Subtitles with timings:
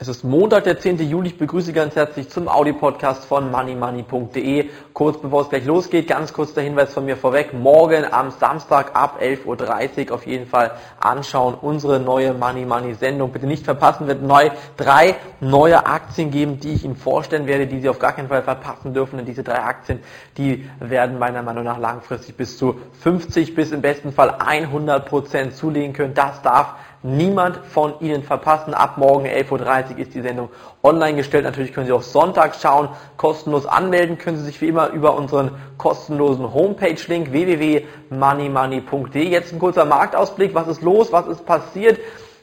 [0.00, 1.00] Es ist Montag, der 10.
[1.10, 1.30] Juli.
[1.30, 4.70] Ich begrüße ganz herzlich zum Audi-Podcast von moneymoney.de.
[4.92, 7.52] Kurz bevor es gleich losgeht, ganz kurz der Hinweis von mir vorweg.
[7.52, 11.54] Morgen am Samstag ab 11.30 Uhr auf jeden Fall anschauen.
[11.60, 13.32] Unsere neue Money Money Sendung.
[13.32, 17.80] Bitte nicht verpassen, wird neu drei neue Aktien geben, die ich Ihnen vorstellen werde, die
[17.80, 19.16] Sie auf gar keinen Fall verpassen dürfen.
[19.16, 19.98] Denn diese drei Aktien,
[20.36, 25.56] die werden meiner Meinung nach langfristig bis zu 50 bis im besten Fall 100 Prozent
[25.56, 26.14] zulegen können.
[26.14, 28.74] Das darf niemand von Ihnen verpassen.
[28.74, 30.48] Ab morgen 11.30 Uhr ist die Sendung
[30.82, 31.44] online gestellt.
[31.44, 32.88] Natürlich können Sie auch Sonntag schauen.
[33.16, 39.28] Kostenlos anmelden können Sie sich wie immer über unseren kostenlosen Homepage-Link www.moneymoney.de.
[39.28, 40.54] Jetzt ein kurzer Marktausblick.
[40.54, 41.12] Was ist los?
[41.12, 41.98] Was ist passiert?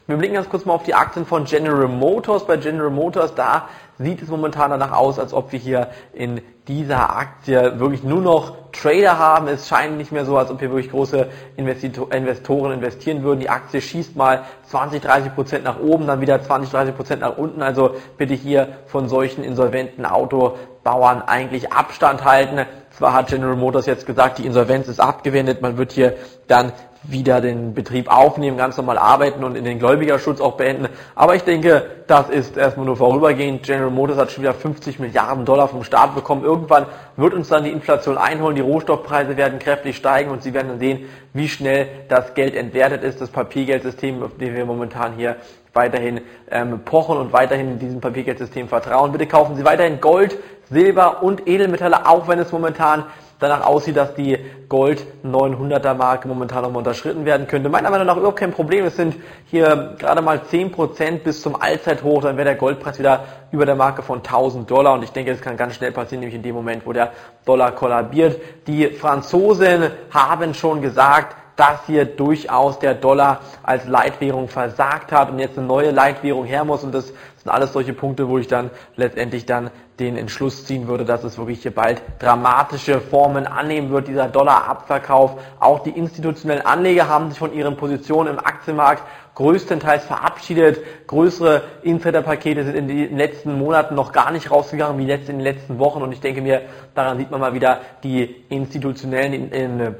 [0.08, 2.46] Wir blicken ganz kurz mal auf die Aktien von General Motors.
[2.46, 7.16] Bei General Motors, da sieht es momentan danach aus, als ob wir hier in dieser
[7.16, 9.48] Aktie wirklich nur noch Trader haben.
[9.48, 13.40] Es scheint nicht mehr so, als ob hier wirklich große Investoren investieren würden.
[13.40, 17.36] Die Aktie schießt mal 20, 30 Prozent nach oben, dann wieder 20, 30 Prozent nach
[17.36, 17.60] unten.
[17.60, 22.64] Also bitte hier von solchen insolventen Autobauern eigentlich Abstand halten.
[22.90, 26.14] Zwar hat General Motors jetzt gesagt, die Insolvenz ist abgewendet, man wird hier
[26.46, 26.72] dann
[27.08, 30.88] wieder den Betrieb aufnehmen, ganz normal arbeiten und in den Gläubigerschutz auch beenden.
[31.14, 33.62] Aber ich denke, das ist erstmal nur vorübergehend.
[33.62, 36.44] General Motors hat schon wieder 50 Milliarden Dollar vom Staat bekommen.
[36.44, 40.68] Irgendwann wird uns dann die Inflation einholen, die Rohstoffpreise werden kräftig steigen und Sie werden
[40.68, 45.36] dann sehen, wie schnell das Geld entwertet ist, das Papiergeldsystem, auf dem wir momentan hier
[45.72, 49.12] weiterhin ähm, pochen und weiterhin in diesem Papiergeldsystem vertrauen.
[49.12, 50.36] Bitte kaufen Sie weiterhin Gold,
[50.70, 53.04] Silber und Edelmetalle, auch wenn es momentan
[53.38, 57.68] danach aussieht, dass die Gold 900er Marke momentan nochmal unterschritten werden könnte.
[57.68, 58.84] Meiner Meinung nach überhaupt kein Problem.
[58.84, 62.22] Es sind hier gerade mal 10% bis zum Allzeithoch.
[62.22, 64.94] Dann wäre der Goldpreis wieder über der Marke von 1000 Dollar.
[64.94, 67.12] Und ich denke, das kann ganz schnell passieren, nämlich in dem Moment, wo der
[67.44, 68.40] Dollar kollabiert.
[68.66, 75.38] Die Franzosen haben schon gesagt, dass hier durchaus der Dollar als Leitwährung versagt hat und
[75.38, 76.84] jetzt eine neue Leitwährung her muss.
[76.84, 81.06] Und das sind alles solche Punkte, wo ich dann letztendlich dann den Entschluss ziehen würde,
[81.06, 85.40] dass es wirklich hier bald dramatische Formen annehmen wird, dieser Dollarabverkauf.
[85.58, 89.02] Auch die institutionellen Anleger haben sich von ihren Positionen im Aktienmarkt
[89.36, 90.80] größtenteils verabschiedet.
[91.06, 95.44] Größere Insider-Pakete sind in den letzten Monaten noch gar nicht rausgegangen, wie jetzt in den
[95.44, 96.02] letzten Wochen.
[96.02, 96.62] Und ich denke mir,
[96.94, 99.96] daran sieht man mal wieder, die institutionellen in, in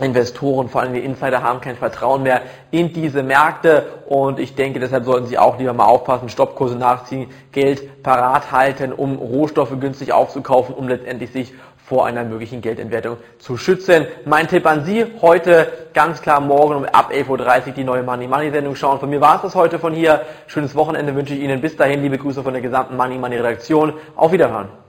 [0.00, 4.80] Investoren, vor allem die Insider, haben kein Vertrauen mehr in diese Märkte und ich denke,
[4.80, 10.12] deshalb sollten sie auch lieber mal aufpassen, Stoppkurse nachziehen, Geld parat halten, um Rohstoffe günstig
[10.12, 11.54] aufzukaufen, um letztendlich sich
[11.86, 14.06] vor einer möglichen Geldentwertung zu schützen.
[14.24, 18.26] Mein Tipp an Sie, heute ganz klar morgen um ab 11.30 Uhr die neue Money
[18.26, 18.98] Money Sendung schauen.
[18.98, 20.22] Von mir war es das heute von hier.
[20.46, 21.60] Schönes Wochenende wünsche ich Ihnen.
[21.60, 23.92] Bis dahin, liebe Grüße von der gesamten Money Money Redaktion.
[24.16, 24.83] Auf Wiederhören.